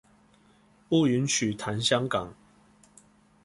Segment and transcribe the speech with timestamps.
[0.89, 2.33] 不允許談香港